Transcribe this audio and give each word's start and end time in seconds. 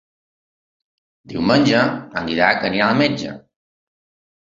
Diumenge 1.35 1.85
en 2.23 2.33
Dídac 2.33 2.69
anirà 2.73 2.91
al 2.91 3.01
metge. 3.07 3.39